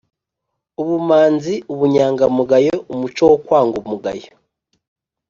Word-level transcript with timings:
ubumanzi: 0.81 1.53
ubunyangamugayo, 1.73 2.75
umuco 2.93 3.21
wo 3.29 3.37
kwanga 3.45 3.75
umugayo… 3.83 4.31